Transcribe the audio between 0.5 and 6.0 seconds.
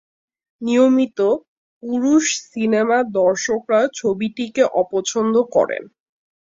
নিয়মিত পুরুষ সিনেমা দর্শকরা ছবিটিকে অপছন্দ করেন।